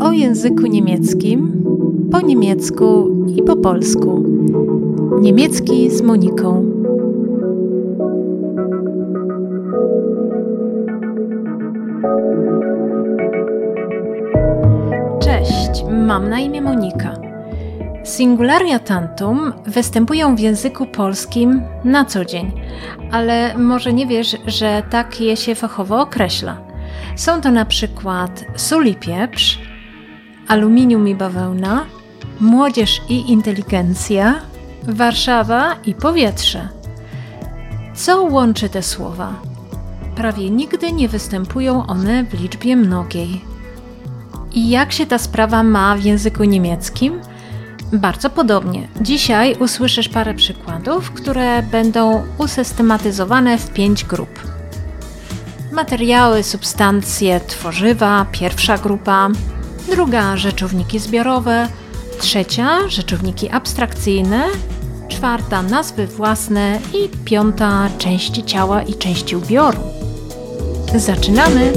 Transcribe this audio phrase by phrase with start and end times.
[0.00, 1.64] O języku niemieckim,
[2.10, 4.24] po niemiecku i po polsku.
[5.20, 6.64] Niemiecki z Moniką.
[15.20, 17.25] Cześć, mam na imię Monika.
[18.06, 22.52] Singularia tantum występują w języku polskim na co dzień,
[23.12, 26.56] ale może nie wiesz, że tak je się fachowo określa.
[27.16, 29.58] Są to na przykład sól i pieprz,
[30.48, 31.86] aluminium i bawełna,
[32.40, 34.34] młodzież i inteligencja,
[34.82, 36.68] Warszawa i powietrze.
[37.94, 39.32] Co łączy te słowa?
[40.16, 43.40] Prawie nigdy nie występują one w liczbie mnogiej.
[44.54, 47.20] I jak się ta sprawa ma w języku niemieckim?
[47.92, 48.88] Bardzo podobnie.
[49.00, 54.40] Dzisiaj usłyszysz parę przykładów, które będą usystematyzowane w pięć grup.
[55.72, 59.28] Materiały, substancje, tworzywa, pierwsza grupa,
[59.90, 61.68] druga rzeczowniki zbiorowe,
[62.20, 64.44] trzecia rzeczowniki abstrakcyjne,
[65.08, 69.78] czwarta nazwy własne i piąta części ciała i części ubioru.
[70.96, 71.72] Zaczynamy!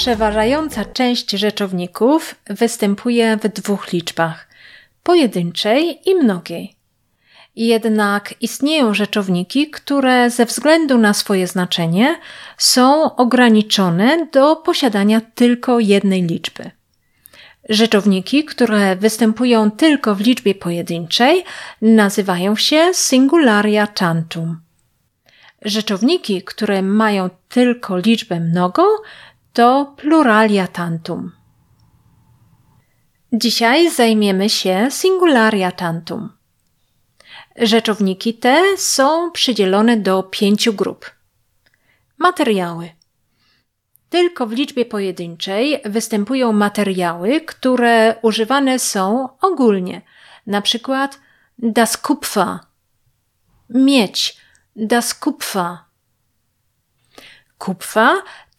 [0.00, 4.48] Przeważająca część rzeczowników występuje w dwóch liczbach
[5.02, 6.74] pojedynczej i mnogiej.
[7.56, 12.18] Jednak istnieją rzeczowniki, które ze względu na swoje znaczenie
[12.58, 16.70] są ograniczone do posiadania tylko jednej liczby.
[17.68, 21.44] Rzeczowniki, które występują tylko w liczbie pojedynczej,
[21.82, 24.60] nazywają się singularia tantum.
[25.62, 28.82] Rzeczowniki, które mają tylko liczbę mnogą,
[29.52, 31.32] to pluralia tantum.
[33.32, 36.30] Dzisiaj zajmiemy się singularia tantum.
[37.56, 41.10] Rzeczowniki te są przydzielone do pięciu grup.
[42.18, 42.90] Materiały.
[44.08, 50.02] Tylko w liczbie pojedynczej występują materiały, które używane są ogólnie,
[50.46, 51.20] na przykład
[51.58, 52.58] das Kupfer,
[53.70, 54.36] miedź,
[54.76, 55.76] das Kupfer.
[57.58, 58.10] Kupfer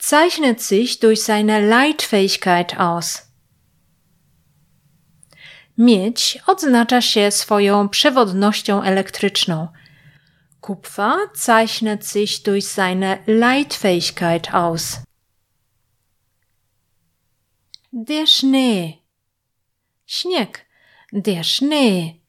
[0.01, 3.31] zeichnet sich durch seine Leitfähigkeit aus.
[5.77, 9.67] Miedź odznacza się swoją przewodnością elektryczną.
[10.61, 14.99] Kupfer zeichnet sich durch seine Leitfähigkeit aus.
[17.91, 19.01] Der Schnee.
[20.05, 20.65] Śnieg.
[21.13, 22.21] Der Schnee.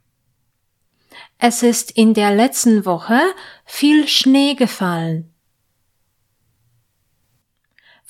[1.39, 3.21] Es ist in der letzten Woche
[3.65, 5.32] viel Schnee gefallen.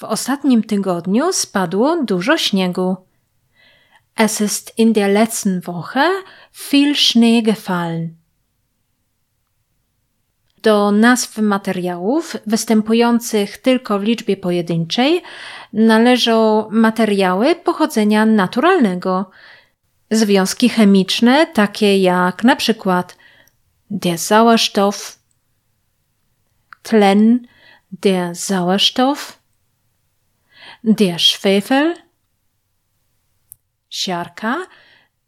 [0.02, 2.96] W ostatnim tygodniu spadło dużo śniegu.
[4.16, 6.10] Es ist in der letzten Woche
[6.52, 8.14] viel Schnee gefallen.
[10.62, 15.22] Do nazw materiałów występujących tylko w liczbie pojedynczej
[15.72, 19.30] należą materiały pochodzenia naturalnego.
[20.10, 23.16] Związki chemiczne takie jak na przykład
[23.90, 25.18] der Sauerstoff,
[26.82, 27.46] tlen,
[27.92, 29.41] der Sauerstoff,
[30.82, 31.94] der Schwefel,
[33.88, 34.66] siarka,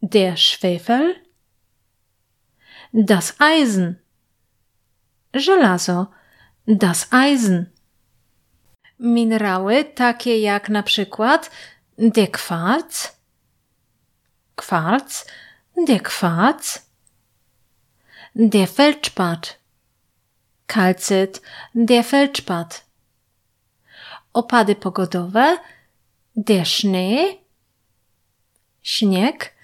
[0.00, 1.14] der Schwefel,
[2.92, 3.96] das Eisen,
[5.34, 6.06] żelazo,
[6.66, 7.70] das Eisen.
[8.98, 11.50] Minerały takie jak na przykład
[11.98, 13.12] der Quarz,
[14.56, 15.26] Quarz,
[15.86, 16.86] der Quarz,
[18.34, 19.58] der Feldspat,
[20.66, 21.42] Kalcyt,
[21.74, 22.83] der Feldspat.
[24.34, 25.58] Opady pogodowe,
[26.64, 27.38] Schnee,
[28.82, 29.54] śnieg,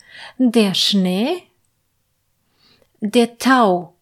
[3.03, 3.93] der Tau,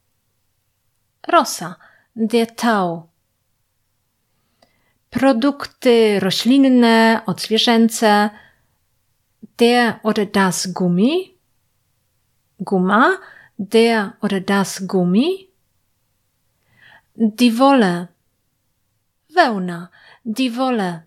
[1.29, 1.77] rosa,
[2.17, 3.09] der Tau.
[5.11, 8.31] Produkty roślinne, odzwierzęce,
[9.59, 11.35] der oder das Gummi,
[12.61, 13.19] Guma,
[13.59, 15.49] der oder das Gummi,
[17.17, 18.09] die Wolle,
[19.35, 19.89] wełna,
[20.25, 21.03] die Wolle,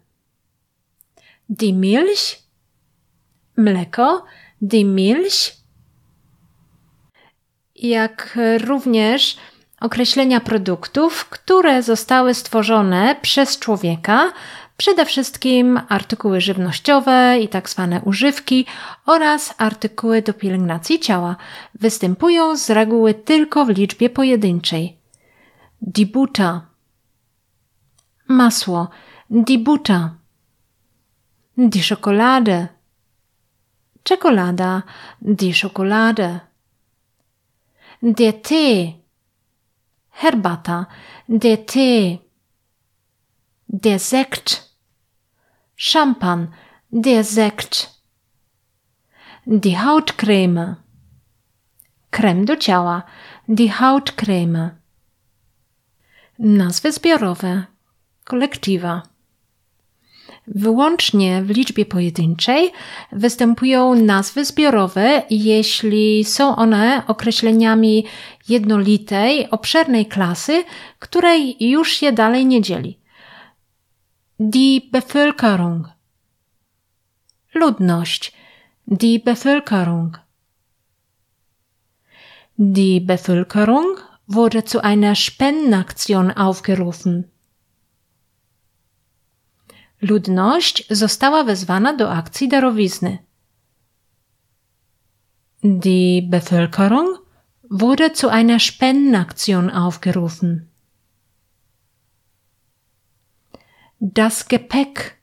[1.50, 1.74] die
[3.58, 4.26] mleko,
[4.62, 5.54] die Milch,
[7.76, 9.38] jak również
[9.82, 14.34] określenia produktów, które zostały stworzone przez człowieka,
[14.78, 18.66] przede wszystkim artykuły żywnościowe i tak zwane używki
[19.06, 21.36] oraz artykuły do pielęgnacji ciała,
[21.76, 24.98] występują z reguły tylko w liczbie pojedynczej.
[25.82, 26.71] Dibuta
[28.32, 28.90] masło,
[29.30, 30.16] dibuta,
[31.58, 32.68] die Schokolade,
[34.04, 34.84] Czekolada,
[35.22, 36.42] die Schokolade.
[38.02, 38.96] Der Tee,
[40.10, 40.88] herbata,
[41.28, 42.20] der Tee.
[43.68, 44.76] Der Sekt,
[45.78, 46.54] Champagn,
[46.90, 48.02] der Sekt.
[49.46, 50.78] Die Hautcreme,
[52.12, 53.06] krem do ciała,
[53.48, 54.78] die Hautcreme.
[56.40, 57.66] Nazwy zbiorowe,
[58.24, 59.12] kolektywa.
[60.48, 62.72] Wyłącznie w liczbie pojedynczej
[63.12, 68.06] występują nazwy zbiorowe, jeśli są one określeniami
[68.50, 70.64] jednolitej, obszernej klasy,
[71.00, 73.00] której już się dalej nie dzieli.
[74.40, 75.82] Die Bevölkerung.
[77.54, 78.34] Ludność.
[78.88, 80.10] Die Bevölkerung.
[82.58, 83.98] Die Bevölkerung
[84.28, 87.31] wurde zu einer Spendenaktion aufgerufen.
[90.02, 93.18] Ludność została wezwana do akcji darowizny.
[95.64, 97.18] Die Bevölkerung
[97.70, 100.68] wurde zu einer Spendenaktion aufgerufen.
[104.00, 105.18] Das Gepäck.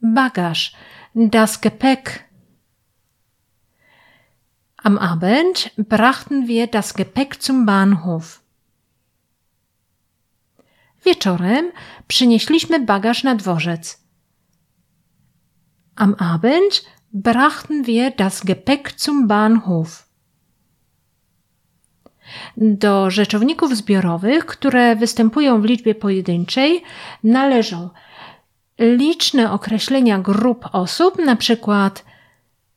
[0.00, 0.72] Bagaż.
[1.14, 2.24] Das Gepäck.
[4.76, 8.43] Am Abend brachten wir das Gepäck zum Bahnhof.
[11.04, 11.72] Wieczorem
[12.08, 14.04] przynieśliśmy bagaż na dworzec.
[15.96, 20.08] Am Abend brachten wir das Gepäck zum Bahnhof.
[22.56, 26.82] Do rzeczowników zbiorowych, które występują w liczbie pojedynczej,
[27.24, 27.90] należą
[28.78, 32.04] liczne określenia grup osób, na przykład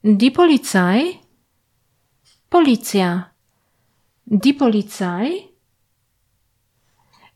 [0.03, 1.19] die Polizei,
[2.49, 3.29] policja,
[4.27, 5.47] die Polizei,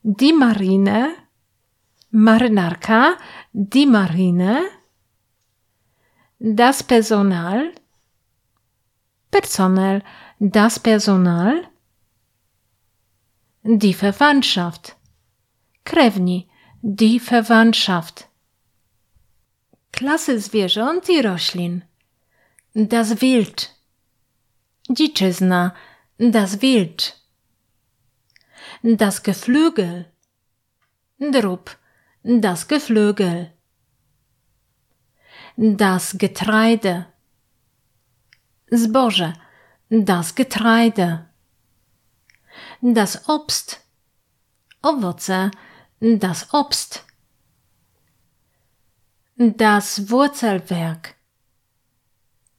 [0.04, 1.16] die Marine,
[2.12, 3.18] marynarka,
[3.54, 4.64] die Marine,
[6.40, 7.72] das Personal,
[9.30, 10.04] Personal,
[10.40, 11.68] das Personal,
[13.64, 14.96] die Verwandtschaft,
[15.84, 16.50] krewni,
[16.82, 18.28] die Verwandtschaft.
[19.92, 21.82] Klasy zwierząt i roślin.
[22.76, 23.70] Das Wild.
[24.90, 25.72] Dziczyzna.
[26.18, 27.21] Das Wild.
[28.84, 30.12] Das Geflügel.
[31.20, 31.78] Drób.
[32.24, 33.54] Das Geflügel.
[35.56, 37.06] Das Getreide.
[38.72, 39.34] Zboże.
[39.90, 41.30] Das Getreide.
[42.82, 43.82] Das Obst.
[44.82, 45.52] Owoce.
[46.00, 47.06] Das Obst.
[49.38, 51.14] Das Wurzelwerk.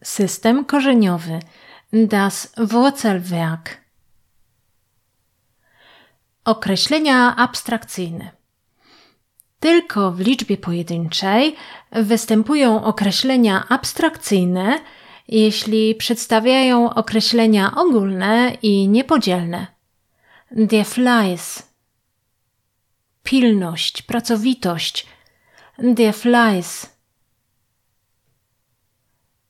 [0.00, 1.40] System korzeniowy.
[1.90, 3.81] Das Wurzelwerk.
[6.44, 8.30] Określenia abstrakcyjne.
[9.60, 11.56] Tylko w liczbie pojedynczej
[11.92, 14.80] występują określenia abstrakcyjne,
[15.28, 19.66] jeśli przedstawiają określenia ogólne i niepodzielne.
[20.50, 21.62] Der Fleiß.
[23.22, 25.06] Pilność, pracowitość.
[25.78, 26.86] Der Fleiß.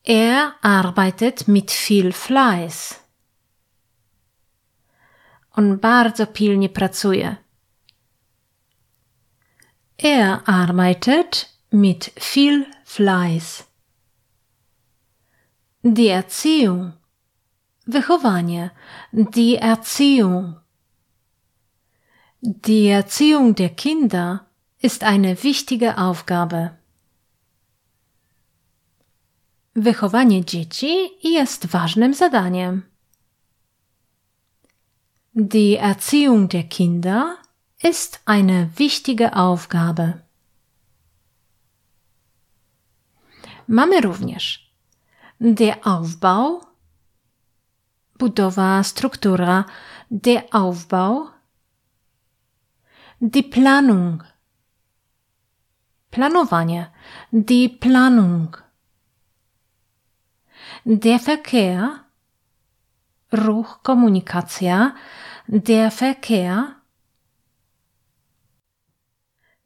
[0.05, 3.02] Er arbeitet mit viel Fleiß.
[5.55, 7.37] On bardzo pilnie pracuje.
[9.99, 13.65] Er arbeitet mit viel Fleiß.
[15.85, 16.93] Die Erziehung.
[17.87, 18.71] Wychowanie.
[19.13, 20.57] Die Erziehung.
[22.41, 24.47] Die Erziehung der Kinder
[24.81, 26.71] ist eine wichtige Aufgabe.
[29.75, 32.92] Wychowanie dzieci jest ważnym zadaniem.
[35.35, 37.39] Die Erziehung der Kinder
[37.79, 40.21] ist eine wichtige Aufgabe.
[43.67, 44.61] Mamy również.
[45.39, 46.61] Der Aufbau,
[48.19, 49.65] budowa, struktura,
[50.11, 51.31] der Aufbau,
[53.19, 54.23] die Planung,
[56.11, 56.89] planowanie,
[57.31, 58.55] die Planung,
[60.85, 62.02] der Verkehr,
[63.33, 64.95] Ruch, Kommunikacja,
[65.47, 66.77] der Verkehr,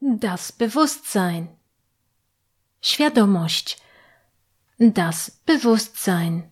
[0.00, 1.48] das Bewusstsein,
[2.80, 3.78] Świadomość,
[4.78, 6.50] das Bewusstsein,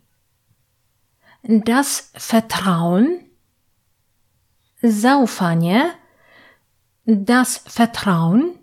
[1.42, 3.30] das Vertrauen,
[4.82, 5.92] Zaufanie,
[7.06, 8.58] das Vertrauen,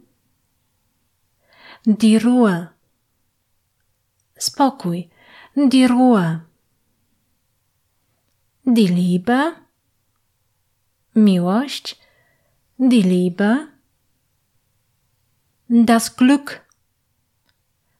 [1.85, 2.71] die Ruhe,
[4.37, 5.09] spokój,
[5.55, 6.45] die Ruhe,
[8.65, 9.55] die Liebe,
[11.15, 11.99] miłość,
[12.79, 13.67] die Liebe,
[15.69, 16.65] das Glück,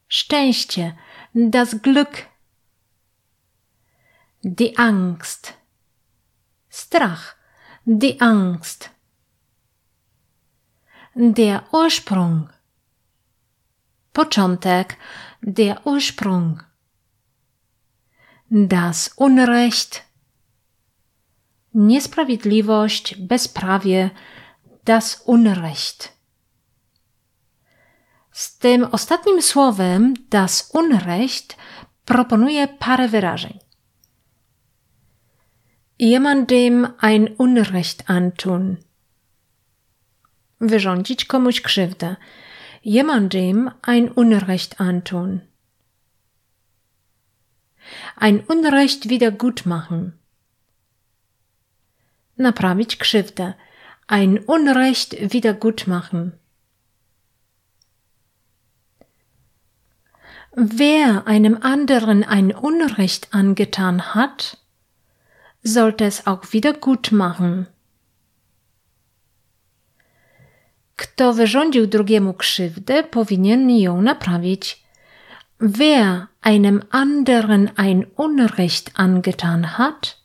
[0.08, 0.96] szczęście,
[1.36, 2.30] das Glück,
[4.44, 5.54] die Angst,
[6.70, 7.36] Strach,
[7.88, 8.90] die Angst,
[11.16, 12.50] der Ursprung,
[14.14, 14.98] początek,
[15.42, 16.64] der Ursprung,
[18.52, 20.11] das Unrecht,
[21.74, 24.10] niesprawiedliwość, bezprawie,
[24.86, 26.22] das Unrecht.
[28.32, 31.58] Z tym ostatnim słowem, das Unrecht,
[32.06, 33.60] proponuję parę wyrażeń.
[36.00, 38.78] Jemandem ein Unrecht antun.
[40.62, 42.16] Wyrządzić komuś krzywdę.
[42.86, 45.40] Jemandem ein Unrecht antun.
[48.16, 50.21] Ein Unrecht wiedergutmachen.
[52.42, 53.54] Naprawić krzywdę.
[54.08, 56.32] Ein Unrecht wiedergutmachen.
[60.56, 64.58] Wer einem anderen ein Unrecht angetan hat,
[65.64, 67.68] sollte es auch wieder gut machen.
[70.96, 74.84] Kto wyrządził drugiemu krzywdę, powinien ją naprawić.
[75.60, 80.21] Wer einem anderen ein Unrecht angetan hat,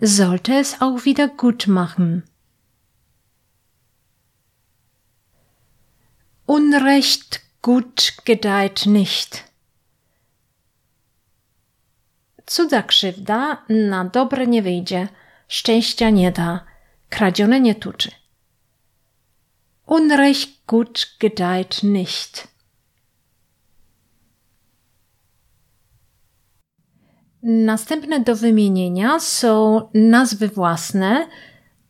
[0.00, 2.24] sollte es auch wieder gut machen.
[6.46, 9.44] Unrecht gut gedeiht nicht.
[12.46, 15.08] Cudza krzywda na dobre nie wyjdzie,
[15.48, 16.64] szczęścia nie da,
[17.08, 18.10] kradzione nie tuczy.
[19.86, 22.53] Unrecht gut gedeiht nicht.
[27.46, 31.26] Następne do wymienienia są nazwy własne,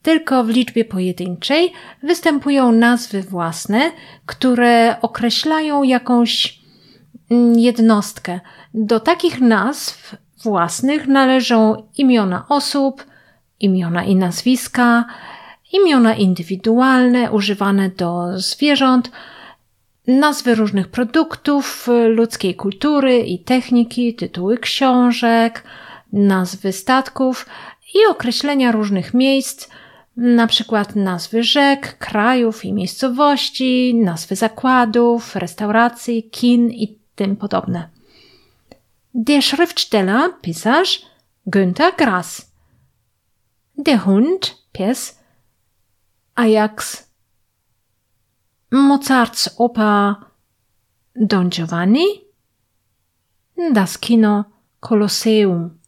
[0.03, 3.91] tylko w liczbie pojedynczej występują nazwy własne,
[4.27, 6.61] które określają jakąś
[7.31, 8.41] mm, jednostkę.
[8.75, 13.05] Do takich nazw własnych należą imiona osób,
[13.61, 15.05] imiona i nazwiska,
[15.73, 19.11] imiona indywidualne używane do zwierząt,
[20.07, 25.65] nazwy różnych produktów ludzkiej kultury i techniki, tytuły książek,
[26.13, 27.47] nazwy statków
[27.95, 29.69] i określenia różnych miejsc,
[30.17, 37.89] na przykład nazwy rzek, krajów i miejscowości, nazwy zakładów, restauracji, kin i tym podobne.
[39.15, 41.03] Der Schriftsteller, pisarz,
[41.47, 42.53] Günther Grass.
[43.79, 45.19] Der Hund, pies,
[46.35, 47.09] Ajax.
[48.75, 50.15] Mozarts Oper
[51.15, 52.07] Don Giovanni.
[53.73, 54.45] Das Kino
[54.81, 55.79] Kolosseum.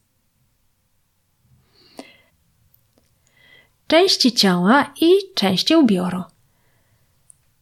[3.87, 6.23] części ciała i części ubioru.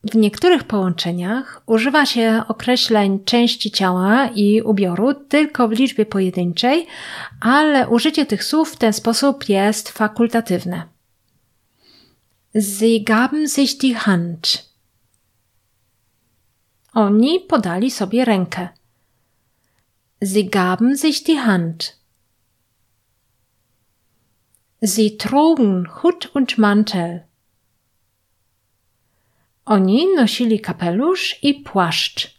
[0.05, 6.87] W niektórych połączeniach używa się określeń części ciała i ubioru tylko w liczbie pojedynczej,
[7.41, 10.83] ale użycie tych słów w ten sposób jest fakultatywne.
[12.55, 14.74] Sie gaben sich die Hand.
[16.95, 18.69] Oni podali sobie rękę.
[20.23, 21.97] Sie gaben sich die Hand.
[24.83, 27.21] Sie trugen Hut und Mantel.
[29.65, 32.31] Oni nosili kapelusz i płaszcz.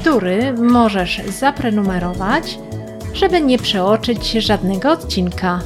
[0.02, 2.58] który możesz zaprenumerować,
[3.14, 5.60] żeby nie przeoczyć żadnego odcinka.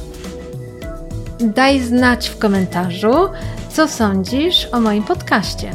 [1.39, 3.13] Daj znać w komentarzu,
[3.69, 5.71] co sądzisz o moim podcaście.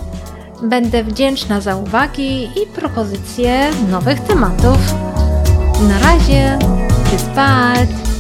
[0.63, 4.95] Będę wdzięczna za uwagi i propozycje nowych tematów.
[5.89, 6.59] Na razie,
[7.13, 8.12] bis bald!